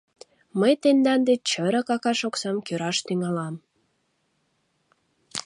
[0.59, 3.55] Мый тендан деч чырык акаш оксам кӱраш тӱҥалам.